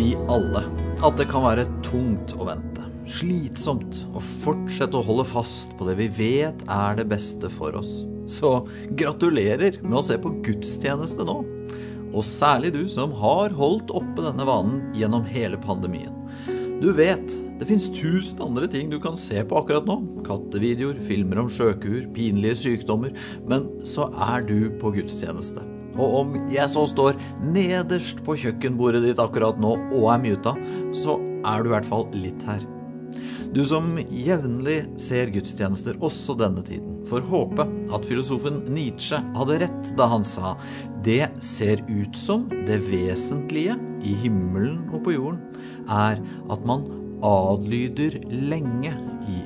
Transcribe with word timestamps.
vi 0.00 0.14
alle 0.32 0.62
at 1.04 1.16
det 1.18 1.26
kan 1.28 1.44
være 1.44 1.66
tungt 1.84 2.32
å 2.40 2.46
vente. 2.48 2.86
Slitsomt 3.10 3.98
å 4.16 4.22
fortsette 4.22 4.96
å 4.96 5.04
holde 5.04 5.26
fast 5.28 5.74
på 5.76 5.88
det 5.88 5.96
vi 5.98 6.06
vet 6.14 6.62
er 6.72 6.96
det 6.96 7.08
beste 7.10 7.50
for 7.52 7.76
oss. 7.76 7.90
Så 8.30 8.62
gratulerer 8.96 9.80
med 9.82 9.98
å 9.98 10.04
se 10.06 10.16
på 10.20 10.32
gudstjeneste 10.46 11.26
nå. 11.26 11.40
Og 12.10 12.24
særlig 12.26 12.72
du 12.78 12.84
som 12.90 13.12
har 13.20 13.52
holdt 13.58 13.92
oppe 13.94 14.24
denne 14.24 14.46
vanen 14.48 14.86
gjennom 14.96 15.26
hele 15.28 15.60
pandemien. 15.60 16.14
Du 16.80 16.88
vet, 16.96 17.34
det 17.60 17.68
fins 17.68 17.90
tusen 17.92 18.40
andre 18.46 18.70
ting 18.72 18.88
du 18.88 18.96
kan 19.02 19.18
se 19.20 19.42
på 19.44 19.58
akkurat 19.60 19.84
nå. 19.90 19.98
Kattevideoer, 20.24 21.02
filmer 21.10 21.42
om 21.42 21.52
sjøkuer, 21.52 22.08
pinlige 22.16 22.56
sykdommer. 22.62 23.12
Men 23.50 23.68
så 23.84 24.08
er 24.30 24.48
du 24.48 24.70
på 24.80 24.94
gudstjeneste. 24.96 25.66
Og 25.96 26.18
om 26.22 26.34
jeg 26.52 26.66
så 26.70 26.84
står 26.88 27.18
nederst 27.42 28.22
på 28.26 28.36
kjøkkenbordet 28.38 29.04
ditt 29.06 29.22
akkurat 29.22 29.58
nå 29.60 29.76
og 29.90 30.10
er 30.14 30.22
muta, 30.28 30.54
så 30.96 31.18
er 31.46 31.62
du 31.62 31.70
i 31.70 31.74
hvert 31.74 31.88
fall 31.88 32.06
litt 32.14 32.44
her. 32.48 32.62
Du 33.50 33.64
som 33.66 33.96
jevnlig 33.98 34.84
ser 35.02 35.32
gudstjenester 35.34 35.96
også 36.06 36.36
denne 36.38 36.62
tiden, 36.62 37.00
får 37.08 37.24
håpe 37.26 37.66
at 37.90 38.06
filosofen 38.06 38.60
Nietzsche 38.70 39.18
hadde 39.34 39.58
rett 39.64 39.90
da 39.98 40.06
han 40.12 40.22
sa 40.26 40.54
det 41.02 41.24
ser 41.42 41.82
ut 41.88 42.14
som 42.14 42.46
det 42.68 42.78
vesentlige 42.86 43.74
i 44.06 44.14
himmelen 44.22 44.84
og 44.92 45.02
på 45.06 45.16
jorden 45.16 45.40
er 45.90 46.20
at 46.52 46.68
man 46.68 46.86
adlyder 47.26 48.18
lenge 48.30 48.92
i 49.30 49.40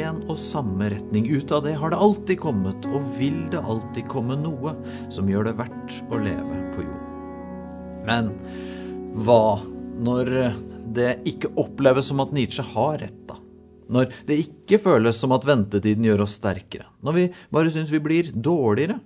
én 0.00 0.20
og 0.26 0.38
samme 0.40 0.90
retning. 0.92 1.28
Ut 1.30 1.52
av 1.54 1.64
det 1.66 1.76
har 1.78 1.92
det 1.92 2.00
alltid 2.02 2.40
kommet, 2.42 2.86
og 2.90 3.12
vil 3.18 3.44
det 3.52 3.62
alltid 3.62 4.08
komme 4.10 4.38
noe 4.40 4.74
som 5.12 5.28
gjør 5.30 5.50
det 5.50 5.56
verdt 5.60 6.00
å 6.10 6.20
leve 6.20 6.62
på 6.74 6.84
jorden. 6.86 7.06
Men 8.08 8.32
hva 9.24 9.60
når 10.00 10.32
det 10.90 11.10
ikke 11.28 11.52
oppleves 11.60 12.08
som 12.10 12.22
at 12.24 12.32
Nietzsche 12.34 12.64
har 12.74 12.98
rett, 13.02 13.20
da? 13.28 13.36
Når 13.90 14.12
det 14.26 14.38
ikke 14.44 14.78
føles 14.82 15.18
som 15.18 15.34
at 15.34 15.44
ventetiden 15.46 16.06
gjør 16.06 16.24
oss 16.24 16.36
sterkere? 16.38 16.86
Når 17.02 17.16
vi 17.16 17.24
bare 17.50 17.72
syns 17.74 17.90
vi 17.90 18.02
blir 18.02 18.30
dårligere? 18.34 19.00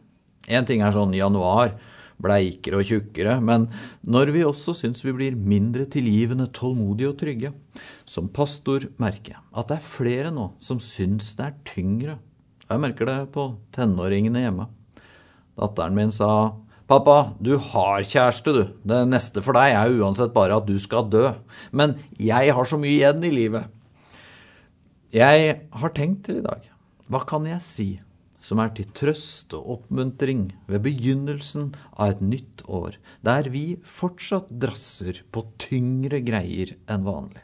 Én 0.44 0.66
ting 0.68 0.84
er 0.84 0.92
sånn 0.92 1.14
januar, 1.16 1.72
bleikere 2.22 2.80
og 2.80 2.88
tjukkere, 2.88 3.38
men 3.42 3.66
når 4.06 4.32
vi 4.34 4.44
også 4.46 4.74
syns 4.78 5.04
vi 5.04 5.14
blir 5.16 5.38
mindre 5.38 5.86
tilgivende, 5.90 6.48
tålmodige 6.54 7.10
og 7.10 7.18
trygge. 7.20 7.52
Som 8.06 8.30
pastor 8.30 8.86
merker 9.02 9.34
jeg 9.34 9.42
at 9.54 9.70
det 9.70 9.78
er 9.78 9.88
flere 9.88 10.30
nå 10.34 10.52
som 10.62 10.80
syns 10.82 11.34
det 11.38 11.48
er 11.48 11.56
tyngre. 11.66 12.18
Jeg 12.68 12.80
merker 12.80 13.08
det 13.08 13.18
på 13.34 13.48
tenåringene 13.74 14.44
hjemme. 14.44 14.68
Datteren 15.58 15.96
min 15.96 16.14
sa 16.14 16.54
Pappa, 16.84 17.32
du 17.40 17.54
har 17.56 18.04
kjæreste, 18.04 18.52
du. 18.52 18.64
Det 18.84 18.98
neste 19.08 19.40
for 19.40 19.56
deg 19.56 19.72
er 19.72 19.94
uansett 19.96 20.34
bare 20.34 20.58
at 20.60 20.66
du 20.68 20.76
skal 20.78 21.06
dø. 21.08 21.30
Men 21.72 21.96
jeg 22.20 22.52
har 22.52 22.68
så 22.68 22.76
mye 22.76 22.92
igjen 22.92 23.24
i 23.24 23.32
livet. 23.32 23.70
Jeg 25.14 25.54
har 25.72 25.94
tenkt 25.96 26.26
til 26.26 26.42
i 26.42 26.44
dag. 26.44 26.68
Hva 27.08 27.22
kan 27.24 27.48
jeg 27.48 27.64
si 27.64 27.88
som 28.44 28.60
er 28.60 28.74
til 28.76 28.90
trøst 28.96 29.54
og 29.56 29.70
oppmuntring 29.78 30.50
ved 30.68 30.84
begynnelsen 30.84 31.72
av 31.96 32.14
et 32.14 32.22
nytt 32.34 32.64
år, 32.68 32.98
der 33.24 33.48
vi 33.54 33.64
fortsatt 33.88 34.52
drasser 34.52 35.22
på 35.32 35.46
tyngre 35.62 36.20
greier 36.24 36.76
enn 36.90 37.08
vanlig. 37.08 37.42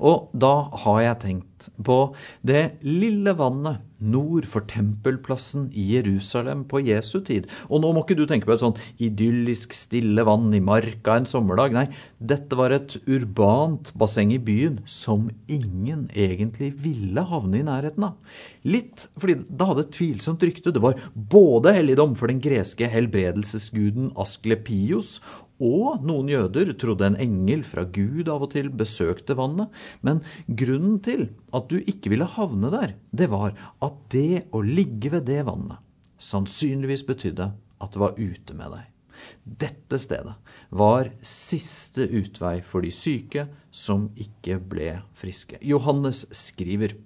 Og 0.00 0.30
da 0.32 0.54
har 0.84 1.00
jeg 1.06 1.22
tenkt 1.26 1.70
på 1.86 1.98
det 2.46 2.82
lille 2.86 3.34
vannet 3.38 3.82
nord 4.02 4.46
for 4.50 4.66
tempelplassen 4.66 5.68
i 5.78 5.84
Jerusalem 5.92 6.64
på 6.68 6.80
Jesu 6.82 7.20
tid. 7.22 7.46
Og 7.70 7.82
nå 7.82 7.92
må 7.94 8.02
ikke 8.02 8.16
du 8.18 8.24
tenke 8.26 8.48
på 8.48 8.56
et 8.56 8.64
sånn 8.64 8.78
idyllisk 9.02 9.76
stille 9.76 10.24
vann 10.26 10.50
i 10.56 10.62
marka 10.64 11.20
en 11.20 11.28
sommerdag. 11.28 11.76
Nei, 11.76 11.86
dette 12.18 12.58
var 12.58 12.74
et 12.74 12.96
urbant 13.06 13.92
basseng 13.98 14.34
i 14.34 14.40
byen 14.42 14.80
som 14.88 15.28
ingen 15.46 16.08
egentlig 16.18 16.72
ville 16.82 17.26
havne 17.30 17.60
i 17.60 17.66
nærheten 17.68 18.08
av. 18.10 18.18
Litt 18.66 19.06
fordi 19.20 19.38
det 19.46 19.70
hadde 19.70 19.86
et 19.86 19.94
tvilsomt 19.94 20.42
rykte. 20.46 20.74
Det 20.74 20.82
var 20.82 20.98
både 21.14 21.76
helligdom 21.78 22.16
for 22.18 22.30
den 22.30 22.42
greske 22.42 22.90
helbredelsesguden 22.90 24.12
Asklepios 24.18 25.20
og 25.62 26.02
noen 26.06 26.32
jøder 26.32 26.72
trodde 26.78 27.06
en 27.06 27.20
engel 27.22 27.62
fra 27.66 27.86
Gud 27.86 28.30
av 28.32 28.44
og 28.48 28.52
til 28.56 28.72
besøkte 28.74 29.36
vannet, 29.38 29.70
men 30.02 30.24
grunnen 30.46 30.98
til 31.04 31.28
at 31.54 31.70
du 31.70 31.78
ikke 31.78 32.12
ville 32.12 32.28
havne 32.36 32.72
der, 32.74 32.96
det 33.14 33.30
var 33.32 33.54
at 33.82 34.04
det 34.14 34.48
å 34.50 34.64
ligge 34.66 35.14
ved 35.14 35.30
det 35.30 35.42
vannet 35.46 35.78
sannsynligvis 36.22 37.04
betydde 37.06 37.50
at 37.82 37.94
det 37.94 38.02
var 38.02 38.18
ute 38.18 38.56
med 38.56 38.76
deg. 38.76 38.88
Dette 39.44 39.98
stedet 40.00 40.34
var 40.74 41.10
siste 41.26 42.06
utvei 42.08 42.56
for 42.64 42.84
de 42.84 42.92
syke 42.94 43.46
som 43.70 44.08
ikke 44.18 44.58
ble 44.72 44.94
friske. 45.18 45.58
Johannes 45.62 46.24
skriver 46.34 46.96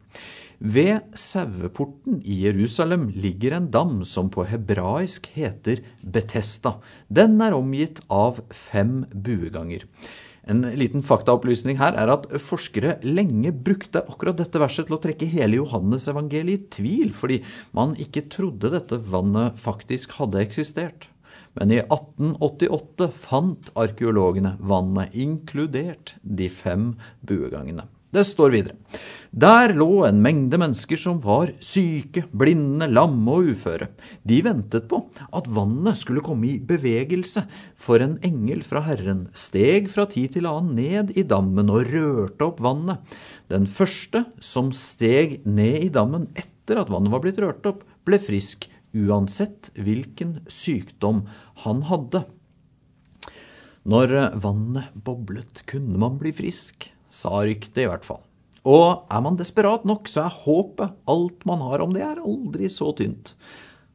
ved 0.58 1.04
saueporten 1.18 2.20
i 2.24 2.42
Jerusalem 2.46 3.08
ligger 3.14 3.56
en 3.56 3.70
dam 3.70 3.98
som 4.04 4.30
på 4.32 4.46
hebraisk 4.48 5.28
heter 5.34 5.82
Betesta. 6.02 6.78
Den 7.08 7.36
er 7.44 7.56
omgitt 7.56 8.00
av 8.12 8.40
fem 8.50 9.04
bueganger. 9.12 9.84
En 10.46 10.62
liten 10.78 11.02
faktaopplysning 11.02 11.80
her 11.80 11.96
er 11.98 12.12
at 12.12 12.28
forskere 12.38 13.00
lenge 13.02 13.50
brukte 13.50 14.04
akkurat 14.06 14.38
dette 14.38 14.60
verset 14.62 14.86
til 14.86 14.94
å 14.94 15.00
trekke 15.02 15.26
hele 15.32 15.58
Johannes-evangeliet 15.58 16.68
i 16.68 16.70
tvil, 16.76 17.10
fordi 17.10 17.40
man 17.74 17.96
ikke 17.98 18.28
trodde 18.30 18.70
dette 18.70 19.00
vannet 19.10 19.58
faktisk 19.58 20.14
hadde 20.20 20.44
eksistert. 20.44 21.08
Men 21.58 21.72
i 21.74 21.80
1888 21.80 23.10
fant 23.16 23.72
arkeologene 23.74 24.54
vannet, 24.60 25.16
inkludert 25.18 26.14
de 26.22 26.50
fem 26.52 26.92
buegangene. 27.26 27.88
Det 28.14 28.22
står 28.24 28.52
videre. 28.54 28.76
Der 29.36 29.74
lå 29.74 30.06
en 30.06 30.20
mengde 30.24 30.56
mennesker 30.60 30.96
som 31.00 31.18
var 31.20 31.50
syke, 31.60 32.22
blinde, 32.30 32.86
lamme 32.88 33.34
og 33.34 33.50
uføre. 33.52 33.90
De 34.24 34.38
ventet 34.46 34.86
på 34.88 35.02
at 35.26 35.50
vannet 35.52 35.98
skulle 36.00 36.22
komme 36.24 36.46
i 36.48 36.60
bevegelse, 36.62 37.42
for 37.74 38.00
en 38.00 38.16
engel 38.24 38.62
fra 38.64 38.84
Herren 38.86 39.26
steg 39.36 39.90
fra 39.92 40.06
tid 40.08 40.36
til 40.38 40.48
annen 40.48 40.78
ned 40.78 41.12
i 41.18 41.26
dammen 41.26 41.68
og 41.72 41.90
rørte 41.90 42.48
opp 42.48 42.62
vannet. 42.64 43.02
Den 43.52 43.68
første 43.68 44.24
som 44.40 44.70
steg 44.72 45.40
ned 45.44 45.90
i 45.90 45.92
dammen 45.92 46.30
etter 46.38 46.80
at 46.80 46.92
vannet 46.92 47.12
var 47.12 47.26
blitt 47.26 47.42
rørt 47.42 47.66
opp, 47.68 47.84
ble 48.06 48.22
frisk, 48.22 48.70
uansett 48.96 49.74
hvilken 49.76 50.38
sykdom 50.48 51.26
han 51.66 51.84
hadde. 51.90 52.24
Når 53.86 54.18
vannet 54.40 54.94
boblet, 54.94 55.66
kunne 55.68 55.98
man 56.00 56.16
bli 56.22 56.32
frisk 56.34 56.94
sa 57.16 57.40
ryktet 57.40 57.84
i 57.84 57.90
hvert 57.90 58.06
fall. 58.06 58.22
Og 58.66 59.06
er 59.12 59.22
man 59.22 59.38
desperat 59.38 59.86
nok, 59.86 60.10
så 60.10 60.26
er 60.26 60.40
håpet, 60.42 60.96
alt 61.08 61.44
man 61.48 61.62
har 61.62 61.84
om 61.84 61.94
det, 61.94 62.02
er 62.02 62.22
aldri 62.22 62.70
så 62.72 62.90
tynt. 62.98 63.36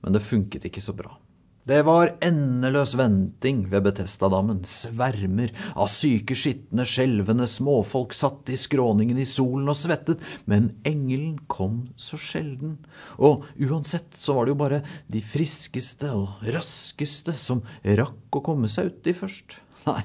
Men 0.01 0.15
det 0.15 0.23
funket 0.25 0.65
ikke 0.69 0.83
så 0.83 0.95
bra. 0.95 1.17
Det 1.61 1.83
var 1.85 2.15
endeløs 2.25 2.95
venting 2.97 3.67
ved 3.69 3.83
Betestadammen. 3.85 4.63
Svermer 4.65 5.51
av 5.77 5.91
syke, 5.93 6.33
skitne, 6.33 6.87
skjelvende 6.89 7.45
småfolk 7.45 8.15
satt 8.17 8.49
i 8.49 8.57
skråningen 8.57 9.19
i 9.21 9.27
solen 9.29 9.69
og 9.69 9.77
svettet, 9.77 10.23
men 10.49 10.71
engelen 10.88 11.35
kom 11.51 11.83
så 12.01 12.17
sjelden. 12.17 12.79
Og 13.21 13.45
uansett 13.61 14.17
så 14.17 14.39
var 14.39 14.47
det 14.47 14.55
jo 14.55 14.61
bare 14.63 14.81
de 15.13 15.21
friskeste 15.21 16.09
og 16.15 16.41
raskeste 16.55 17.38
som 17.38 17.61
rakk 17.85 18.41
å 18.41 18.45
komme 18.49 18.71
seg 18.71 18.89
uti 18.95 19.13
først. 19.21 19.59
Nei, 19.85 20.01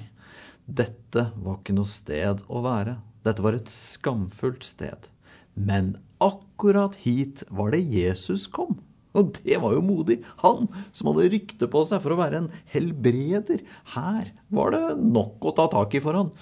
dette 0.66 1.28
var 1.38 1.60
ikke 1.60 1.77
noe 1.77 1.88
sted 1.88 2.43
å 2.50 2.62
være. 2.65 2.99
Dette 3.27 3.43
var 3.44 3.56
et 3.59 3.71
skamfullt 3.71 4.66
sted. 4.66 5.09
Men 5.54 5.97
akkurat 6.22 6.99
hit 7.06 7.44
var 7.54 7.72
det 7.75 7.84
Jesus 7.87 8.47
kom. 8.50 8.81
Og 9.16 9.33
det 9.39 9.57
var 9.63 9.72
jo 9.72 9.84
modig. 9.84 10.18
Han 10.42 10.66
som 10.92 11.10
hadde 11.10 11.30
rykte 11.33 11.68
på 11.72 11.83
seg 11.89 12.03
for 12.04 12.13
å 12.13 12.21
være 12.21 12.42
en 12.42 12.51
helbreder. 12.74 13.63
Her 13.95 14.33
var 14.53 14.74
det 14.74 14.84
nok 15.01 15.47
å 15.48 15.54
ta 15.57 15.68
tak 15.72 15.97
i 15.97 16.03
for 16.04 16.18
han. 16.18 16.33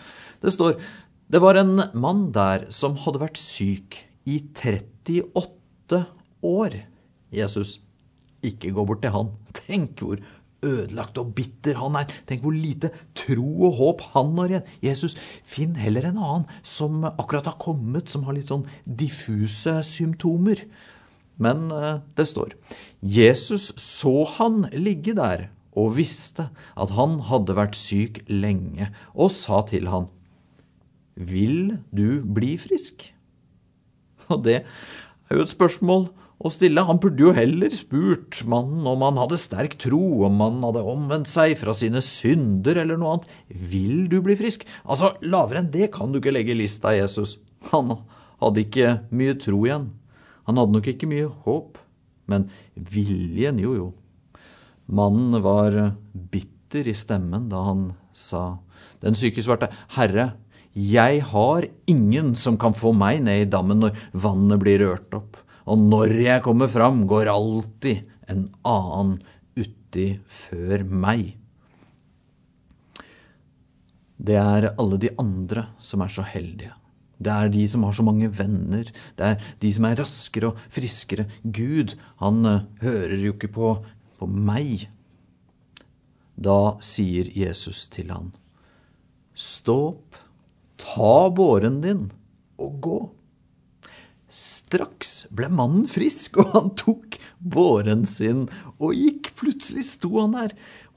Det 0.43 0.53
står 0.53 0.81
det 1.33 1.41
var 1.41 1.57
en 1.57 1.79
mann 1.97 2.27
der 2.37 2.67
som 2.75 2.99
hadde 3.01 3.23
vært 3.23 3.41
syk 3.41 3.97
i 4.29 4.41
38 4.53 6.03
år. 6.45 6.77
Jesus, 7.35 7.79
ikke 8.45 8.75
gå 8.77 8.85
bort 8.87 9.01
til 9.03 9.15
han. 9.15 9.33
Tenk 9.57 10.03
hvor 10.05 10.21
ødelagt 10.65 11.21
og 11.21 11.35
bitter 11.37 11.79
han 11.81 11.99
er. 12.01 12.11
Tenk 12.29 12.45
hvor 12.45 12.57
lite 12.57 12.91
tro 13.19 13.47
og 13.69 13.79
håp 13.81 14.05
han 14.15 14.35
har 14.41 14.55
igjen. 14.55 14.73
Jesus, 14.85 15.17
finn 15.45 15.79
heller 15.81 16.09
en 16.09 16.19
annen 16.19 16.49
som 16.67 17.05
akkurat 17.13 17.53
har 17.53 17.61
kommet, 17.63 18.11
som 18.11 18.27
har 18.29 18.37
litt 18.37 18.51
sånn 18.51 18.67
diffuse 18.85 19.79
symptomer. 19.87 20.65
Men 21.43 21.67
eh, 21.75 21.99
det 22.15 22.29
står 22.31 22.55
Jesus 23.03 23.73
så 23.81 24.23
han 24.37 24.65
ligge 24.73 25.17
der 25.19 25.49
og 25.75 25.97
visste 25.97 26.49
at 26.79 26.93
han 26.95 27.19
hadde 27.27 27.57
vært 27.59 27.75
syk 27.75 28.21
lenge, 28.31 28.93
og 29.11 29.33
sa 29.35 29.65
til 29.67 29.91
han, 29.91 30.07
Vil 31.15 31.79
du 31.95 32.23
bli 32.23 32.55
frisk? 32.59 33.09
Og 34.31 34.45
det 34.47 34.63
er 34.63 35.37
jo 35.37 35.45
et 35.45 35.53
spørsmål 35.53 36.09
og 36.43 36.53
stille. 36.55 36.85
Han 36.87 37.01
burde 37.03 37.23
jo 37.23 37.33
heller 37.37 37.73
spurt 37.75 38.43
mannen 38.51 38.87
om 38.89 39.05
han 39.07 39.19
hadde 39.21 39.41
sterk 39.41 39.77
tro, 39.81 40.03
om 40.27 40.43
han 40.43 40.61
hadde 40.67 40.85
omvendt 40.95 41.31
seg 41.31 41.57
fra 41.61 41.75
sine 41.77 42.03
synder 42.05 42.81
eller 42.83 43.01
noe 43.01 43.17
annet. 43.17 43.35
Vil 43.49 44.07
du 44.13 44.21
bli 44.25 44.37
frisk? 44.39 44.67
Altså, 44.85 45.15
lavere 45.25 45.63
enn 45.63 45.73
det 45.75 45.93
kan 45.95 46.13
du 46.13 46.21
ikke 46.21 46.35
legge 46.35 46.57
lista, 46.59 46.95
Jesus. 46.97 47.39
Han 47.73 47.97
hadde 48.43 48.65
ikke 48.65 48.99
mye 49.15 49.37
tro 49.41 49.63
igjen. 49.65 49.91
Han 50.49 50.61
hadde 50.61 50.77
nok 50.77 50.89
ikke 50.91 51.09
mye 51.09 51.31
håp, 51.47 51.79
men 52.29 52.49
viljen, 52.75 53.61
jo 53.63 53.77
jo. 53.79 53.91
Mannen 54.85 55.41
var 55.45 55.77
bitter 56.13 56.91
i 56.91 56.97
stemmen 56.97 57.49
da 57.49 57.63
han 57.65 57.87
sa, 58.13 58.59
den 59.01 59.17
syke 59.17 59.41
svarte, 59.45 59.71
Herre, 59.97 60.35
jeg 60.75 61.23
har 61.31 61.65
ingen 61.89 62.35
som 62.37 62.59
kan 62.61 62.75
få 62.77 62.91
meg 62.97 63.23
ned 63.25 63.45
i 63.45 63.49
dammen 63.49 63.81
når 63.81 63.97
vannet 64.25 64.61
blir 64.61 64.83
rørt 64.83 65.15
opp 65.17 65.39
og 65.65 65.81
når 65.81 66.13
jeg 66.21 66.45
kommer 66.45 66.69
fram, 66.69 67.07
går 67.09 67.31
alltid 67.33 68.05
en 68.29 68.47
annen 68.69 69.19
uti 69.57 70.09
før 70.29 70.85
meg. 70.85 71.35
Det 74.25 74.37
er 74.39 74.73
alle 74.79 74.99
de 75.01 75.11
andre 75.21 75.69
som 75.83 76.05
er 76.05 76.13
så 76.13 76.25
heldige. 76.27 76.75
Det 77.25 77.33
er 77.33 77.51
de 77.53 77.65
som 77.71 77.85
har 77.87 77.95
så 77.97 78.05
mange 78.05 78.29
venner. 78.37 78.89
Det 79.17 79.27
er 79.27 79.43
de 79.63 79.71
som 79.73 79.87
er 79.89 79.99
raskere 80.01 80.51
og 80.51 80.63
friskere. 80.73 81.29
Gud, 81.45 81.95
han 82.21 82.45
uh, 82.45 82.65
hører 82.83 83.17
jo 83.23 83.35
ikke 83.37 83.53
på, 83.55 83.75
på 84.19 84.29
meg. 84.29 84.89
Da 86.35 86.77
sier 86.83 87.31
Jesus 87.31 87.87
til 87.93 88.11
han, 88.13 88.33
Stå 89.35 89.75
opp, 89.89 90.19
ta 90.79 91.29
båren 91.35 91.81
din 91.83 92.09
og 92.63 92.81
gå. 92.83 92.99
Straks 94.65 95.27
ble 95.31 95.51
mannen 95.53 95.85
frisk, 95.91 96.39
og 96.41 96.55
han 96.55 96.71
tok 96.79 97.19
båren 97.39 98.03
sin 98.09 98.47
og 98.81 98.97
gikk. 98.97 99.31
Plutselig 99.39 99.85
sto 99.87 100.11
han 100.17 100.35
der, 100.35 100.55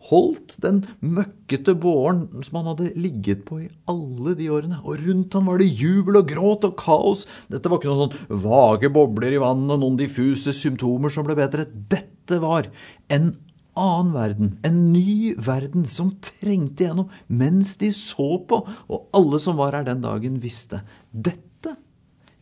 holdt 0.08 0.56
den 0.64 0.84
møkkete 1.04 1.74
båren 1.78 2.28
som 2.46 2.60
han 2.60 2.69
hadde 2.72 2.94
ligget 2.98 3.44
på 3.48 3.60
i 3.66 3.72
alle 3.92 4.36
de 4.40 4.48
årene, 4.54 4.80
og 4.81 5.02
rundt 5.04 5.36
han 5.36 5.48
var 5.50 5.60
det 5.62 5.68
jubel 5.68 6.22
og 6.22 6.30
gråt 6.31 6.68
og 6.69 6.78
kaos. 6.80 7.25
Dette 7.52 7.69
var 7.69 7.81
ikke 7.81 7.92
noen 7.92 8.06
sånn 8.08 8.44
vage 8.46 8.92
bobler 8.94 9.36
i 9.36 9.42
vannet, 9.44 9.75
noen 9.81 10.00
diffuse 10.00 10.56
symptomer 10.56 11.14
som 11.14 11.28
ble 11.28 11.38
bedre. 11.38 11.68
Dette 11.68 12.40
var 12.42 12.69
en 13.14 13.34
annen 13.78 14.14
verden, 14.16 14.54
en 14.66 14.80
ny 14.94 15.36
verden 15.38 15.86
som 15.90 16.16
trengte 16.24 16.88
gjennom 16.88 17.12
mens 17.28 17.75
de 17.81 17.92
så 17.94 18.38
på, 18.50 18.64
og 18.66 19.18
alle 19.18 19.42
som 19.44 19.60
var 19.60 19.78
her 19.78 19.86
den 19.86 20.02
dagen, 20.06 20.40
visste 20.42 20.81
dette 21.12 21.46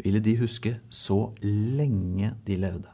ville 0.05 0.21
de 0.21 0.37
huske 0.37 0.77
så 0.93 1.33
lenge 1.41 2.35
de 2.47 2.59
levde. 2.61 2.91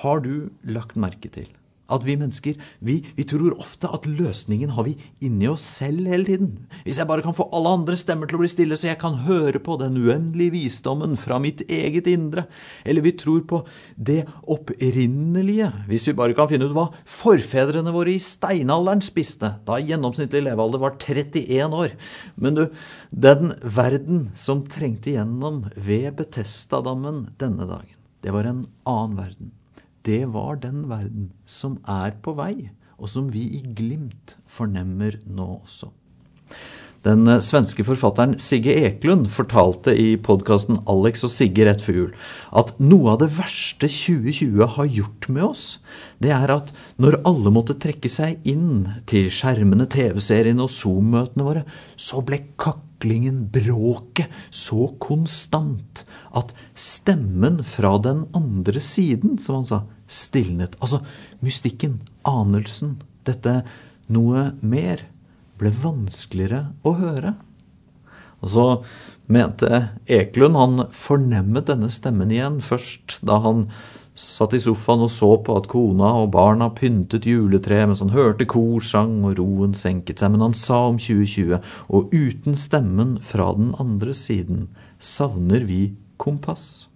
Har 0.00 0.24
du 0.24 0.48
lagt 0.64 0.96
merke 0.96 1.28
til 1.32 1.52
at 1.92 2.04
vi 2.06 2.16
mennesker 2.18 2.56
vi, 2.84 2.98
vi, 3.16 3.24
tror 3.28 3.54
ofte 3.58 3.88
at 3.92 4.06
løsningen 4.08 4.72
har 4.74 4.86
vi 4.88 4.96
inni 5.24 5.48
oss 5.50 5.64
selv 5.78 6.06
hele 6.10 6.26
tiden. 6.26 6.50
Hvis 6.86 6.98
jeg 7.00 7.08
bare 7.08 7.24
kan 7.24 7.36
få 7.36 7.48
alle 7.54 7.74
andre 7.78 7.98
stemmer 7.98 8.28
til 8.28 8.38
å 8.38 8.42
bli 8.42 8.50
stille, 8.50 8.78
så 8.78 8.90
jeg 8.90 9.00
kan 9.00 9.20
høre 9.26 9.60
på 9.62 9.78
den 9.80 9.98
uendelige 10.00 10.54
visdommen 10.56 11.16
fra 11.20 11.38
mitt 11.42 11.64
eget 11.70 12.08
indre. 12.10 12.46
Eller 12.84 13.04
vi 13.06 13.14
tror 13.18 13.44
på 13.48 13.62
det 13.96 14.22
opprinnelige, 14.50 15.70
hvis 15.90 16.08
vi 16.10 16.16
bare 16.18 16.36
kan 16.36 16.50
finne 16.50 16.68
ut 16.68 16.76
hva 16.76 16.88
forfedrene 17.16 17.94
våre 17.94 18.16
i 18.16 18.22
steinalderen 18.22 19.04
spiste, 19.04 19.56
da 19.66 19.78
gjennomsnittlig 19.82 20.44
levealder 20.48 20.82
var 20.82 20.96
31 20.98 21.76
år. 21.76 21.94
Men 22.40 22.58
du, 22.58 22.64
den 23.10 23.54
verden 23.62 24.30
som 24.38 24.64
trengte 24.70 25.14
gjennom 25.14 25.66
ved 25.76 26.16
Betestadammen 26.18 27.28
denne 27.40 27.68
dagen, 27.68 27.94
det 28.24 28.34
var 28.34 28.48
en 28.48 28.66
annen 28.88 29.20
verden 29.20 29.54
det 30.06 30.24
var 30.32 30.60
den 30.62 30.86
verden 30.90 31.30
som 31.44 31.80
er 31.90 32.16
på 32.22 32.36
vei, 32.38 32.70
og 32.96 33.10
som 33.12 33.28
vi 33.32 33.44
i 33.58 33.62
glimt 33.76 34.36
fornemmer 34.48 35.18
nå 35.26 35.48
også. 35.58 35.90
Den 37.06 37.26
eh, 37.30 37.42
svenske 37.44 37.84
forfatteren 37.86 38.34
Sigge 38.42 38.74
Eklund 38.86 39.28
fortalte 39.30 39.94
i 39.94 40.16
podkasten 40.18 40.80
Alex 40.90 41.22
og 41.26 41.32
Sigge 41.34 41.66
rett 41.68 41.84
før 41.84 42.00
jul 42.00 42.14
at 42.56 42.72
noe 42.82 43.12
av 43.12 43.20
det 43.22 43.30
verste 43.36 43.88
2020 43.90 44.66
har 44.76 44.88
gjort 44.90 45.28
med 45.30 45.44
oss, 45.46 45.64
det 46.22 46.32
er 46.34 46.50
at 46.54 46.72
når 47.02 47.20
alle 47.28 47.52
måtte 47.54 47.78
trekke 47.82 48.10
seg 48.10 48.42
inn 48.48 48.88
til 49.10 49.28
skjermene, 49.32 49.86
TV-seriene 49.92 50.64
og 50.64 50.72
Zoom-møtene 50.72 51.46
våre, 51.46 51.64
så 51.94 52.22
ble 52.26 52.40
kaklingen, 52.58 53.44
bråket, 53.54 54.32
så 54.50 54.88
konstant 55.02 56.02
at 56.36 56.56
stemmen 56.74 57.62
fra 57.66 57.96
den 58.02 58.24
andre 58.36 58.82
siden, 58.82 59.36
som 59.42 59.60
han 59.60 59.68
sa, 59.68 59.84
stilnet. 60.06 60.76
Altså 60.80 61.02
mystikken, 61.44 62.00
anelsen, 62.26 62.96
dette 63.26 63.60
noe 64.12 64.52
mer, 64.62 65.04
ble 65.56 65.72
vanskeligere 65.72 66.66
å 66.86 66.94
høre. 66.98 67.34
Og 68.44 68.50
så 68.52 68.66
mente 69.32 69.86
Ekelund 70.12 70.58
han 70.58 70.82
fornemmet 70.94 71.70
denne 71.70 71.88
stemmen 71.90 72.30
igjen 72.30 72.60
først 72.62 73.18
da 73.26 73.40
han 73.42 73.64
satt 74.16 74.54
i 74.56 74.60
sofaen 74.62 75.04
og 75.04 75.10
så 75.12 75.28
på 75.44 75.56
at 75.60 75.68
kona 75.68 76.14
og 76.22 76.30
barna 76.36 76.70
pyntet 76.72 77.28
juletreet 77.28 77.90
mens 77.90 78.00
han 78.04 78.14
hørte 78.14 78.48
korsang 78.48 79.18
og 79.28 79.36
roen 79.40 79.76
senket 79.76 80.22
seg. 80.22 80.32
Men 80.32 80.46
han 80.48 80.56
sa 80.56 80.86
om 80.88 81.00
2020, 81.00 81.60
og 81.92 82.14
uten 82.16 82.56
stemmen 82.56 83.16
fra 83.24 83.50
den 83.58 83.74
andre 83.82 84.16
siden 84.16 84.68
savner 85.02 85.68
vi 85.68 85.82
kompass. 86.22 86.86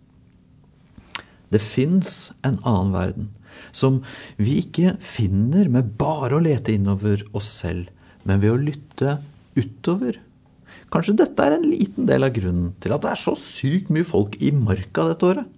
Det 1.50 1.61
fins 1.62 2.31
en 2.47 2.58
annen 2.62 2.94
verden, 2.94 3.29
som 3.75 4.00
vi 4.38 4.61
ikke 4.62 4.94
finner 5.02 5.70
med 5.73 5.94
bare 6.00 6.38
å 6.38 6.43
lete 6.44 6.75
innover 6.76 7.25
oss 7.37 7.50
selv, 7.62 7.91
men 8.25 8.43
ved 8.43 8.55
å 8.55 8.61
lytte 8.61 9.17
utover. 9.58 10.20
Kanskje 10.91 11.17
dette 11.19 11.47
er 11.47 11.56
en 11.56 11.67
liten 11.70 12.06
del 12.06 12.26
av 12.26 12.35
grunnen 12.35 12.75
til 12.82 12.94
at 12.94 13.02
det 13.05 13.12
er 13.12 13.20
så 13.23 13.37
sykt 13.38 13.91
mye 13.94 14.06
folk 14.06 14.37
i 14.43 14.50
marka 14.55 15.11
dette 15.11 15.26
året. 15.26 15.56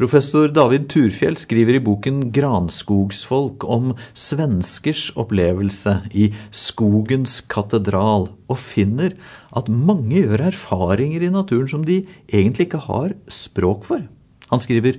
Professor 0.00 0.48
David 0.48 0.86
Turfjell 0.88 1.34
skriver 1.36 1.76
i 1.76 1.82
boken 1.84 2.30
Granskogsfolk 2.32 3.66
om 3.68 3.90
svenskers 4.16 5.10
opplevelse 5.20 5.92
i 6.16 6.30
skogens 6.56 7.42
katedral, 7.52 8.30
og 8.48 8.62
finner 8.62 9.12
at 9.52 9.68
mange 9.68 10.22
gjør 10.22 10.46
erfaringer 10.48 11.26
i 11.26 11.32
naturen 11.34 11.68
som 11.68 11.84
de 11.84 11.98
egentlig 12.30 12.70
ikke 12.70 12.80
har 12.86 13.12
språk 13.28 13.84
for. 13.90 14.06
Han 14.48 14.62
skriver 14.62 14.96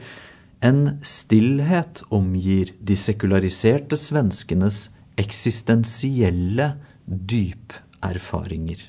en 0.62 1.00
stillhet 1.02 2.04
omgir 2.14 2.74
de 2.86 2.96
sekulariserte 2.98 3.98
svenskenes 3.98 4.90
eksistensielle 5.20 6.76
dyperfaringer. 7.06 8.84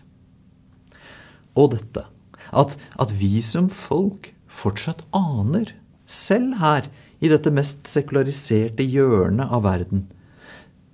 Og 1.57 1.73
dette, 1.75 2.05
at, 2.53 2.77
at 3.01 3.15
vi 3.17 3.41
som 3.45 3.71
folk 3.73 4.31
fortsatt 4.53 5.05
aner, 5.17 5.73
selv 6.05 6.59
her 6.61 6.89
i 7.25 7.31
dette 7.33 7.53
mest 7.55 7.89
sekulariserte 7.89 8.85
hjørnet 8.85 9.49
av 9.49 9.65
verden, 9.65 10.07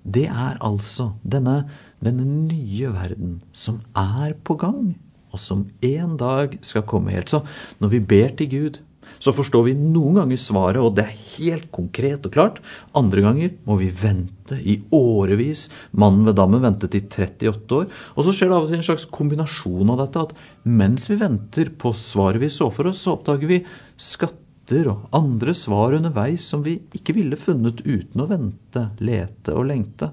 det 0.07 0.29
er 0.31 0.57
altså 0.63 1.11
denne, 1.27 1.65
denne 1.99 2.23
nye 2.23 2.91
verden 2.95 3.39
som 3.51 3.81
er 3.99 4.35
på 4.47 4.55
gang, 4.59 4.93
og 5.29 5.41
som 5.43 5.67
en 5.85 6.15
dag 6.17 6.55
skal 6.65 6.87
komme 6.87 7.11
helt. 7.13 7.29
Så 7.29 7.43
når 7.83 7.91
vi 7.93 7.99
ber 7.99 8.31
til 8.39 8.49
Gud, 8.49 8.79
så 9.17 9.33
forstår 9.35 9.65
vi 9.69 9.75
noen 9.79 10.19
ganger 10.21 10.39
svaret, 10.41 10.81
og 10.83 10.95
det 10.97 11.05
er 11.07 11.23
helt 11.39 11.69
konkret 11.75 12.27
og 12.27 12.35
klart. 12.35 12.59
Andre 12.97 13.23
ganger 13.25 13.55
må 13.67 13.79
vi 13.81 13.89
vente 13.89 14.59
i 14.59 14.79
årevis. 14.95 15.67
Mannen 15.91 16.27
ved 16.29 16.37
dammen 16.39 16.63
ventet 16.63 16.97
i 16.99 17.03
38 17.05 17.79
år. 17.79 17.89
Og 18.15 18.27
så 18.27 18.35
skjer 18.35 18.51
det 18.51 18.57
av 18.57 18.67
og 18.67 18.71
til 18.71 18.79
en 18.79 18.87
slags 18.89 19.07
kombinasjon 19.13 19.93
av 19.93 20.03
dette, 20.03 20.27
at 20.29 20.69
mens 20.69 21.09
vi 21.11 21.19
venter 21.19 21.73
på 21.81 21.93
svaret 21.97 22.43
vi 22.43 22.51
så 22.53 22.69
for 22.73 22.91
oss, 22.91 23.03
så 23.05 23.17
oppdager 23.17 23.49
vi 23.49 23.63
skatter 23.99 24.91
og 24.91 25.09
andre 25.17 25.55
svar 25.57 25.95
underveis 25.97 26.45
som 26.45 26.61
vi 26.65 26.77
ikke 26.93 27.15
ville 27.17 27.39
funnet 27.39 27.81
uten 27.87 28.21
å 28.21 28.29
vente, 28.29 28.89
lete 29.01 29.55
og 29.57 29.65
lengte. 29.71 30.11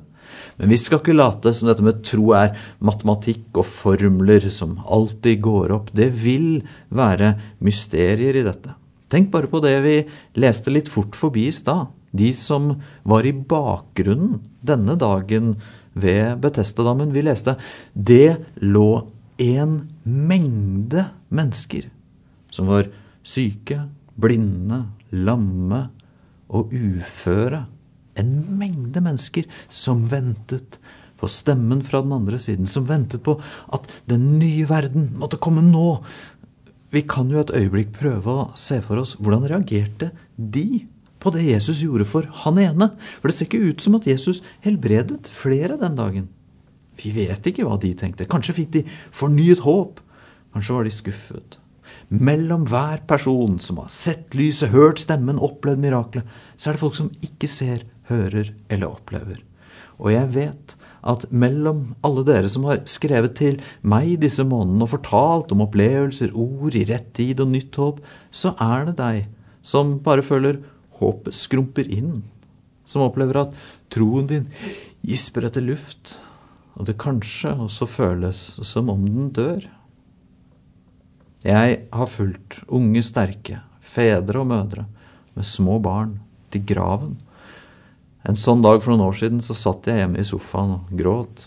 Men 0.57 0.73
vi 0.73 0.79
skal 0.81 1.01
ikke 1.01 1.17
late 1.17 1.53
som 1.55 1.71
dette 1.71 1.85
med 1.87 2.03
tro 2.07 2.33
er 2.37 2.57
matematikk 2.85 3.61
og 3.61 3.69
formler 3.69 4.49
som 4.53 4.77
alltid 4.83 5.43
går 5.45 5.75
opp. 5.77 5.93
Det 5.97 6.09
vil 6.17 6.65
være 6.89 7.35
mysterier 7.65 8.41
i 8.41 8.45
dette. 8.47 8.75
Tenk 9.13 9.31
bare 9.31 9.51
på 9.51 9.61
det 9.63 9.77
vi 9.85 9.97
leste 10.41 10.73
litt 10.75 10.91
fort 10.91 11.17
forbi 11.19 11.47
i 11.49 11.55
stad. 11.55 11.93
De 12.17 12.33
som 12.35 12.73
var 13.07 13.27
i 13.27 13.35
bakgrunnen 13.37 14.41
denne 14.67 14.97
dagen 14.99 15.55
ved 15.97 16.41
Betestadammen. 16.43 17.13
Vi 17.15 17.25
leste 17.25 17.57
det 17.95 18.39
lå 18.63 19.07
en 19.43 19.79
mengde 20.05 21.11
mennesker 21.29 21.91
som 22.53 22.71
var 22.71 22.89
syke, 23.27 23.83
blinde, 24.17 24.87
lamme 25.13 25.87
og 26.49 26.73
uføre. 26.73 27.67
En 28.17 28.33
mengde 28.57 29.03
mennesker 29.05 29.49
som 29.69 30.07
ventet 30.09 30.79
på 31.21 31.29
stemmen 31.33 31.83
fra 31.85 32.03
den 32.05 32.13
andre 32.13 32.39
siden, 32.41 32.69
som 32.69 32.87
ventet 32.89 33.23
på 33.25 33.39
at 33.73 33.89
den 34.09 34.37
nye 34.41 34.67
verden 34.69 35.11
måtte 35.21 35.41
komme 35.41 35.65
nå, 35.65 36.01
vi 36.95 37.03
kan 37.03 37.31
jo 37.33 37.41
et 37.43 37.53
øyeblikk 37.55 37.91
prøve 37.97 38.31
å 38.31 38.51
se 38.59 38.79
for 38.85 39.01
oss 39.03 39.17
hvordan 39.19 39.49
reagerte 39.51 40.13
de 40.37 40.85
på 41.23 41.33
det 41.35 41.47
Jesus 41.49 41.83
gjorde 41.83 42.07
for 42.07 42.29
han 42.45 42.59
ene. 42.63 42.91
For 43.19 43.29
det 43.29 43.37
ser 43.37 43.49
ikke 43.49 43.73
ut 43.73 43.83
som 43.83 43.97
at 43.99 44.07
Jesus 44.07 44.43
helbredet 44.65 45.27
flere 45.33 45.79
den 45.81 45.97
dagen. 45.99 46.29
Vi 46.97 47.13
vet 47.13 47.49
ikke 47.51 47.67
hva 47.67 47.79
de 47.81 47.93
tenkte. 47.99 48.29
Kanskje 48.31 48.57
fikk 48.61 48.73
de 48.77 48.85
fornyet 49.15 49.65
håp. 49.67 49.99
Kanskje 50.55 50.77
var 50.77 50.87
de 50.87 50.95
skuffet. 50.95 51.59
Mellom 52.09 52.65
hver 52.71 53.03
person 53.09 53.59
som 53.63 53.81
har 53.83 53.91
sett 53.93 54.37
lyset, 54.39 54.71
hørt 54.71 55.03
stemmen, 55.03 55.41
opplevd 55.43 55.83
miraklet, 55.83 56.31
så 56.57 56.71
er 56.71 56.77
det 56.77 56.83
folk 56.85 56.97
som 56.99 57.11
ikke 57.25 57.51
ser, 57.51 57.85
hører 58.07 58.53
eller 58.71 58.87
opplever. 58.87 59.43
Og 59.97 60.13
jeg 60.13 60.29
vet 60.35 60.77
at 61.07 61.27
mellom 61.31 61.95
alle 62.07 62.25
dere 62.27 62.51
som 62.51 62.67
har 62.69 62.83
skrevet 62.91 63.37
til 63.39 63.61
meg 63.87 64.17
disse 64.23 64.45
månedene 64.47 64.87
og 64.87 64.93
fortalt 64.97 65.53
om 65.55 65.65
opplevelser, 65.67 66.35
ord 66.35 66.77
i 66.77 66.85
rett 66.89 67.13
tid 67.17 67.43
og 67.45 67.53
nytt 67.53 67.79
håp, 67.81 68.01
så 68.31 68.55
er 68.63 68.89
det 68.89 68.97
deg 69.01 69.29
som 69.67 69.97
bare 70.03 70.25
føler 70.27 70.61
håpet 71.01 71.37
skrumper 71.37 71.89
inn. 71.93 72.25
Som 72.87 73.05
opplever 73.07 73.43
at 73.43 73.57
troen 73.93 74.29
din 74.31 74.47
gisper 75.07 75.49
etter 75.49 75.65
luft, 75.65 76.17
og 76.77 76.87
det 76.89 76.99
kanskje 77.01 77.55
også 77.67 77.89
føles 77.89 78.43
som 78.67 78.91
om 78.93 79.07
den 79.07 79.31
dør. 79.35 79.65
Jeg 81.47 81.79
har 81.95 82.11
fulgt 82.11 82.61
unge, 82.67 83.03
sterke, 83.07 83.61
fedre 83.81 84.43
og 84.43 84.51
mødre 84.51 84.87
med 85.37 85.47
små 85.47 85.79
barn 85.83 86.17
til 86.51 86.65
graven. 86.67 87.17
En 88.27 88.35
sånn 88.35 88.63
dag 88.65 88.81
for 88.83 88.91
noen 88.91 89.07
år 89.07 89.15
siden 89.21 89.43
så 89.45 89.55
satt 89.55 89.87
jeg 89.87 90.01
hjemme 90.01 90.19
i 90.19 90.27
sofaen 90.27 90.73
og 90.81 90.89
gråt. 90.99 91.45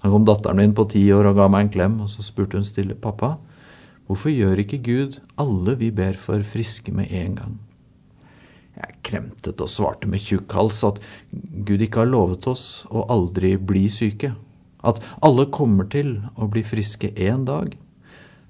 Da 0.00 0.08
kom 0.08 0.24
datteren 0.24 0.56
min 0.56 0.72
på 0.76 0.86
ti 0.88 1.02
år 1.12 1.28
og 1.30 1.36
ga 1.36 1.50
meg 1.52 1.66
en 1.66 1.74
klem, 1.74 1.98
og 2.00 2.08
så 2.12 2.24
spurte 2.24 2.56
hun 2.56 2.64
stille, 2.64 2.96
pappa, 2.96 3.34
hvorfor 4.08 4.32
gjør 4.32 4.62
ikke 4.64 4.80
Gud 4.84 5.18
alle 5.40 5.76
vi 5.80 5.90
ber 5.92 6.16
for, 6.20 6.40
friske 6.44 6.92
med 6.96 7.12
en 7.12 7.36
gang? 7.40 7.54
Jeg 8.74 8.98
kremtet 9.06 9.60
og 9.62 9.70
svarte 9.70 10.08
med 10.10 10.24
tjukk 10.24 10.56
hals 10.56 10.80
at 10.88 10.98
Gud 11.68 11.84
ikke 11.84 12.02
har 12.02 12.10
lovet 12.10 12.48
oss 12.50 12.84
å 12.88 13.04
aldri 13.12 13.54
bli 13.60 13.84
syke, 13.92 14.32
at 14.84 15.00
alle 15.24 15.46
kommer 15.52 15.88
til 15.92 16.16
å 16.40 16.48
bli 16.52 16.64
friske 16.66 17.12
én 17.14 17.44
dag, 17.48 17.76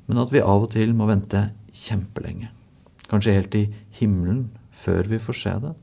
men 0.07 0.23
at 0.23 0.31
vi 0.35 0.43
av 0.43 0.67
og 0.69 0.73
til 0.75 0.95
må 0.97 1.11
vente 1.11 1.49
kjempelenge, 1.75 2.53
kanskje 3.11 3.35
helt 3.35 3.59
i 3.59 3.65
himmelen, 3.99 4.47
før 4.75 5.11
vi 5.11 5.23
får 5.23 5.43
se 5.43 5.59
det. 5.67 5.75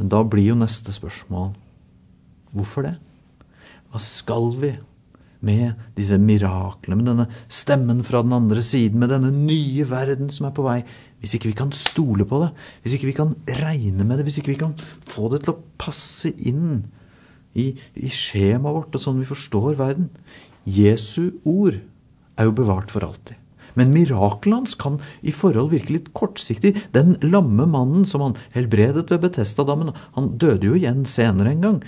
Men 0.00 0.08
da 0.08 0.22
blir 0.24 0.54
jo 0.54 0.56
neste 0.56 0.94
spørsmål 0.96 1.52
hvorfor 2.56 2.86
det? 2.88 2.94
Hva 3.92 4.00
skal 4.00 4.48
vi 4.56 4.70
med 5.44 5.76
disse 5.96 6.16
miraklene, 6.20 6.98
med 6.98 7.08
denne 7.08 7.26
stemmen 7.52 8.02
fra 8.04 8.22
den 8.24 8.34
andre 8.36 8.62
siden, 8.64 9.00
med 9.00 9.12
denne 9.12 9.30
nye 9.32 9.84
verden 9.88 10.32
som 10.32 10.48
er 10.48 10.54
på 10.56 10.64
vei, 10.66 10.78
hvis 11.20 11.36
ikke 11.36 11.50
vi 11.50 11.58
kan 11.58 11.72
stole 11.76 12.26
på 12.28 12.40
det, 12.42 12.50
hvis 12.82 12.96
ikke 12.96 13.10
vi 13.10 13.16
kan 13.16 13.34
regne 13.60 14.04
med 14.04 14.20
det, 14.20 14.26
hvis 14.28 14.40
ikke 14.40 14.54
vi 14.54 14.60
kan 14.62 14.74
få 15.08 15.30
det 15.32 15.42
til 15.44 15.54
å 15.54 15.60
passe 15.80 16.32
inn 16.48 16.82
i, 17.56 17.70
i 17.96 18.12
skjemaet 18.12 18.76
vårt 18.76 18.96
og 18.96 19.04
sånn 19.04 19.20
vi 19.20 19.28
forstår 19.28 19.76
verden? 19.80 20.10
Jesu 20.68 21.40
ord 21.48 21.80
er 22.36 22.48
jo 22.48 22.56
bevart 22.56 22.92
for 22.92 23.04
alltid. 23.04 23.36
Men 23.78 23.92
mirakelet 23.94 24.56
hans 24.56 24.76
kan 24.80 24.98
i 25.22 25.34
forhold 25.34 25.72
virke 25.74 25.94
litt 25.96 26.10
kortsiktig. 26.16 26.74
Den 26.96 27.16
lamme 27.22 27.66
mannen 27.70 28.06
som 28.08 28.24
han 28.24 28.38
helbredet 28.54 29.08
ved 29.12 29.22
Betestadammen, 29.26 29.92
han 30.16 30.32
døde 30.40 30.70
jo 30.70 30.78
igjen 30.78 31.04
senere 31.08 31.54
en 31.54 31.64
gang. 31.66 31.78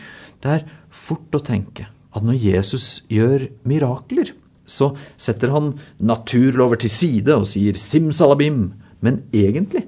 Det 0.42 0.56
er 0.58 0.68
fort 0.92 1.34
å 1.34 1.42
tenke 1.42 1.88
at 2.12 2.24
når 2.26 2.38
Jesus 2.42 2.86
gjør 3.12 3.48
mirakler, 3.68 4.34
så 4.68 4.92
setter 5.20 5.52
han 5.54 5.72
naturlover 6.02 6.80
til 6.80 6.92
side 6.92 7.34
og 7.34 7.48
sier 7.50 7.78
simsalabim. 7.78 8.72
Men 9.02 9.24
egentlig, 9.34 9.86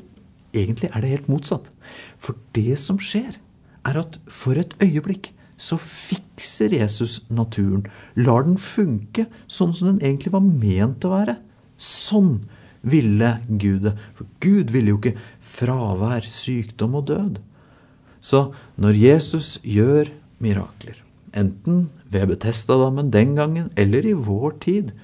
egentlig 0.56 0.90
er 0.90 1.04
det 1.04 1.12
helt 1.12 1.30
motsatt. 1.30 1.70
For 2.18 2.38
det 2.56 2.78
som 2.82 2.98
skjer, 3.02 3.36
er 3.84 4.00
at 4.00 4.18
for 4.32 4.58
et 4.58 4.72
øyeblikk 4.82 5.30
så 5.60 5.76
fikser 5.78 6.74
Jesus 6.74 7.20
naturen, 7.30 7.84
lar 8.16 8.46
den 8.46 8.56
funke 8.58 9.28
sånn 9.46 9.74
som 9.76 9.92
den 9.92 10.02
egentlig 10.02 10.32
var 10.34 10.44
ment 10.44 11.04
å 11.06 11.12
være. 11.12 11.36
Sånn 11.84 12.44
ville 12.84 13.30
Gud 13.48 13.86
det. 13.88 13.94
For 14.16 14.28
Gud 14.44 14.72
ville 14.74 14.94
jo 14.94 15.00
ikke 15.00 15.16
fravær, 15.44 16.26
sykdom 16.28 16.98
og 17.00 17.08
død. 17.12 17.40
Så 18.24 18.46
når 18.80 18.96
Jesus 18.96 19.56
gjør 19.60 20.10
mirakler, 20.42 20.96
enten 21.36 21.88
ved 22.12 22.30
Betestadammen 22.30 23.10
den 23.12 23.34
gangen 23.36 23.68
eller 23.76 24.06
i 24.06 24.14
vår 24.16 24.56
tid, 24.64 24.94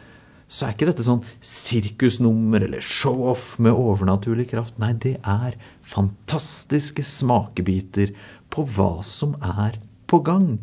så 0.50 0.66
er 0.66 0.74
ikke 0.74 0.88
dette 0.88 1.06
sånn 1.06 1.22
sirkusnummer 1.46 2.64
eller 2.66 2.82
show-off 2.82 3.54
med 3.62 3.76
overnaturlig 3.76 4.48
kraft. 4.50 4.80
Nei, 4.82 4.92
det 4.98 5.18
er 5.22 5.54
fantastiske 5.86 7.04
smakebiter 7.06 8.10
på 8.50 8.64
hva 8.74 8.96
som 9.06 9.36
er 9.38 9.78
på 10.10 10.18
gang. 10.26 10.56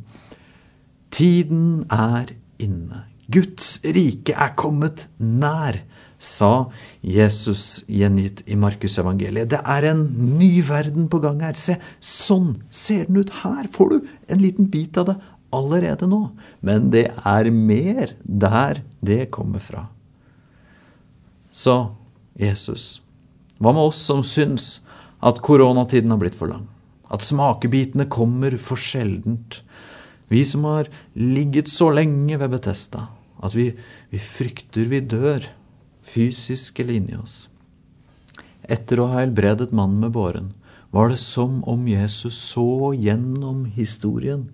Tiden 1.15 1.85
er 1.93 2.33
inne. 2.59 3.05
Guds 3.31 3.77
rike 3.83 4.35
er 4.35 4.51
kommet 4.59 5.07
nær, 5.19 5.79
sa 6.17 6.69
Jesus 7.05 7.83
gjengitt 7.85 8.41
i 8.49 8.57
Markusevangeliet. 8.57 9.51
Det 9.53 9.61
er 9.61 9.89
en 9.91 10.03
ny 10.39 10.61
verden 10.65 11.07
på 11.11 11.21
gang 11.23 11.43
her. 11.45 11.57
Se, 11.57 11.77
sånn 12.01 12.63
ser 12.73 13.05
den 13.07 13.21
ut. 13.21 13.33
Her 13.43 13.69
får 13.71 13.93
du 13.93 14.13
en 14.33 14.41
liten 14.41 14.69
bit 14.73 14.97
av 14.97 15.11
det 15.11 15.17
allerede 15.53 16.09
nå. 16.09 16.23
Men 16.65 16.89
det 16.93 17.09
er 17.21 17.51
mer 17.53 18.15
der 18.23 18.81
det 19.05 19.29
kommer 19.33 19.61
fra. 19.63 19.87
Så, 21.53 21.93
Jesus, 22.37 22.99
hva 23.57 23.73
med 23.73 23.89
oss 23.89 24.01
som 24.05 24.23
syns 24.25 24.77
at 25.25 25.41
koronatiden 25.45 26.11
har 26.13 26.21
blitt 26.21 26.37
for 26.37 26.49
lang? 26.51 26.67
At 27.13 27.25
smakebitene 27.25 28.05
kommer 28.11 28.57
for 28.61 28.77
sjeldent. 28.77 29.61
Vi 30.29 30.43
som 30.45 30.65
har 30.67 30.89
ligget 31.15 31.71
så 31.71 31.89
lenge 31.93 32.37
ved 32.37 32.51
Betesta, 32.51 33.07
at 33.41 33.55
vi, 33.55 33.71
vi 34.11 34.19
frykter 34.21 34.89
vi 34.91 34.99
dør, 34.99 35.45
fysisk 36.07 36.79
eller 36.79 36.99
inni 36.99 37.17
oss. 37.19 37.47
Etter 38.63 38.99
å 38.99 39.09
ha 39.11 39.21
helbredet 39.21 39.73
mannen 39.75 40.03
med 40.03 40.15
båren, 40.15 40.53
var 40.91 41.11
det 41.11 41.19
som 41.21 41.59
om 41.67 41.87
Jesus 41.87 42.37
så 42.53 42.93
gjennom 42.95 43.65
historien 43.75 44.47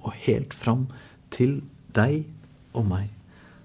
og 0.00 0.14
helt 0.26 0.54
fram 0.54 0.86
til 1.34 1.60
deg 1.94 2.24
og 2.72 2.86
meg. 2.90 3.10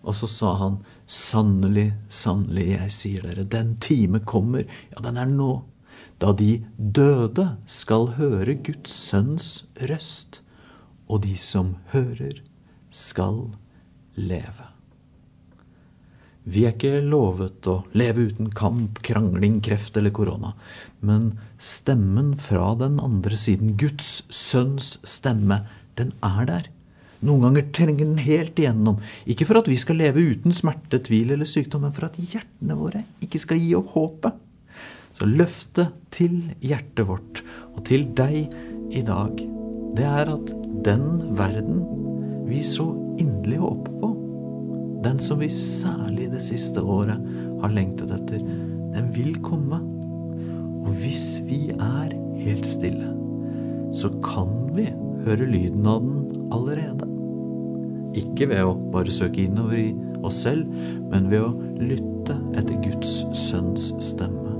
Og 0.05 0.17
så 0.17 0.29
sa 0.29 0.55
han, 0.59 0.79
sannelig, 1.09 1.91
sannelig, 2.09 2.67
jeg 2.73 2.93
sier 2.93 3.29
dere, 3.29 3.45
den 3.45 3.75
time 3.81 4.21
kommer, 4.21 4.65
ja, 4.91 5.01
den 5.05 5.21
er 5.21 5.29
nå 5.29 5.63
da 6.19 6.31
de 6.31 6.63
døde 6.77 7.55
skal 7.67 8.13
høre 8.19 8.55
Guds 8.65 8.93
sønns 8.95 9.49
røst, 9.89 10.41
og 11.11 11.25
de 11.25 11.35
som 11.37 11.75
hører, 11.91 12.39
skal 12.89 13.51
leve. 14.15 14.74
Vi 16.45 16.67
er 16.67 16.75
ikke 16.75 17.01
lovet 17.01 17.65
å 17.65 17.79
leve 17.97 18.27
uten 18.29 18.51
kamp, 18.53 18.99
krangling, 19.05 19.57
kreft 19.65 19.97
eller 19.97 20.13
korona, 20.13 20.53
men 21.01 21.31
stemmen 21.57 22.35
fra 22.37 22.75
den 22.77 22.99
andre 23.01 23.37
siden, 23.39 23.73
Guds 23.81 24.19
sønns 24.29 24.99
stemme, 25.09 25.63
den 25.97 26.13
er 26.21 26.45
der. 26.45 26.69
Noen 27.25 27.47
ganger 27.47 27.65
trenger 27.73 28.05
den 28.05 28.21
helt 28.21 28.59
igjennom, 28.61 28.99
ikke 29.25 29.47
for 29.49 29.57
at 29.57 29.69
vi 29.71 29.79
skal 29.81 29.97
leve 29.97 30.21
uten 30.21 30.53
smerte, 30.53 30.99
tvil 31.01 31.33
eller 31.33 31.49
sykdom, 31.49 31.87
men 31.87 31.95
for 31.95 32.05
at 32.11 32.19
hjertene 32.21 32.77
våre 32.77 33.01
ikke 33.25 33.41
skal 33.41 33.61
gi 33.61 33.73
opp 33.79 33.95
håpet. 33.95 34.37
Så 35.15 35.25
løftet 35.25 35.95
til 36.13 36.51
hjertet 36.61 37.07
vårt 37.07 37.41
og 37.71 37.81
til 37.87 38.05
deg 38.13 38.51
i 38.93 39.01
dag, 39.07 39.41
det 39.97 40.05
er 40.05 40.29
at 40.35 40.53
den 40.85 41.07
verden 41.39 41.81
vi 42.45 42.61
så 42.67 42.91
inderlig 43.17 43.63
håper 43.63 43.97
på, 44.03 44.14
den 45.05 45.19
som 45.21 45.41
vi 45.41 45.49
særlig 45.53 46.31
det 46.33 46.41
siste 46.41 46.81
året 46.81 47.21
har 47.61 47.73
lengtet 47.73 48.13
etter, 48.15 48.41
den 48.95 49.11
vil 49.13 49.35
komme. 49.45 49.77
Og 50.81 50.89
hvis 51.01 51.39
vi 51.45 51.67
er 51.73 52.15
helt 52.41 52.65
stille, 52.67 53.11
så 53.95 54.09
kan 54.25 54.51
vi 54.75 54.89
høre 55.25 55.47
lyden 55.49 55.85
av 55.89 56.01
den 56.01 56.49
allerede. 56.53 57.09
Ikke 58.15 58.47
ved 58.49 58.63
å 58.63 58.75
bare 58.93 59.13
søke 59.13 59.43
innover 59.45 59.79
i 59.81 59.89
oss 60.25 60.41
selv, 60.45 60.65
men 61.11 61.29
ved 61.31 61.43
å 61.43 61.53
lytte 61.81 62.37
etter 62.57 62.79
Guds 62.83 63.23
sønns 63.35 63.91
stemme. 64.03 64.55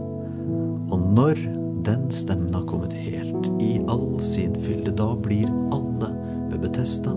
Og 0.94 1.02
når 1.16 1.40
den 1.86 2.08
stemmen 2.14 2.54
har 2.54 2.66
kommet 2.70 2.94
helt 2.98 3.50
i 3.62 3.78
all 3.92 4.20
sin 4.24 4.56
fylde, 4.66 4.94
da 4.98 5.12
blir 5.18 5.50
alle 5.74 6.12
ved 6.52 6.62
Betesta 6.68 7.14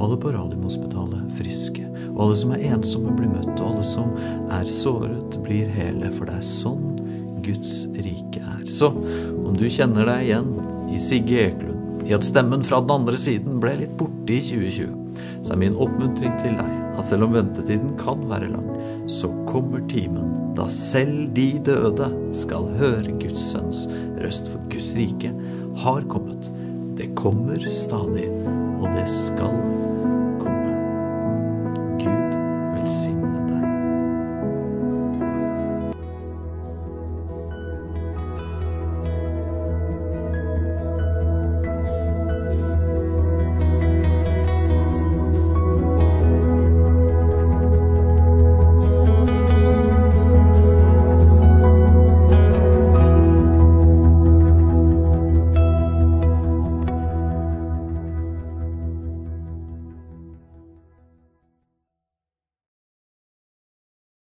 og 0.00 0.06
alle 0.06 0.16
på 0.16 0.30
Radiumhospitalet 0.32 1.32
friske. 1.36 1.84
Og 2.14 2.22
alle 2.24 2.36
som 2.40 2.54
er 2.56 2.62
ensomme, 2.72 3.12
blir 3.18 3.28
møtt, 3.28 3.52
og 3.60 3.66
alle 3.66 3.84
som 3.84 4.14
er 4.56 4.64
såret, 4.64 5.36
blir 5.44 5.68
hele. 5.74 6.08
For 6.14 6.24
det 6.24 6.38
er 6.38 6.46
sånn 6.46 6.86
Guds 7.44 7.84
rike 8.00 8.40
er. 8.40 8.64
Så 8.72 8.88
om 8.94 9.52
du 9.56 9.66
kjenner 9.68 10.08
deg 10.08 10.30
igjen 10.30 10.54
i 10.88 11.00
Sigge 11.00 11.44
Eklund, 11.50 11.76
i 12.08 12.14
at 12.16 12.24
stemmen 12.24 12.64
fra 12.64 12.80
den 12.80 12.94
andre 12.94 13.20
siden 13.20 13.60
ble 13.60 13.74
litt 13.82 13.92
borte 14.00 14.32
i 14.32 14.40
2020, 14.40 14.96
så 15.44 15.52
er 15.52 15.60
min 15.60 15.76
oppmuntring 15.76 16.32
til 16.40 16.56
deg 16.56 16.96
at 16.96 17.04
selv 17.06 17.28
om 17.28 17.36
ventetiden 17.36 17.92
kan 18.00 18.24
være 18.30 18.48
lang, 18.54 18.70
så 19.10 19.28
kommer 19.48 19.84
timen 19.90 20.32
da 20.56 20.64
selv 20.72 21.28
de 21.36 21.50
døde 21.68 22.08
skal 22.36 22.70
høre 22.80 23.18
Guds 23.20 23.50
sønns 23.52 23.84
røst, 24.20 24.48
for 24.48 24.64
Guds 24.72 24.94
rike 24.96 25.34
har 25.84 26.08
kommet. 26.08 26.50
Det 26.96 27.12
kommer 27.20 27.60
stadig, 27.68 28.26
og 28.80 28.88
det 28.96 29.06
skal 29.12 29.54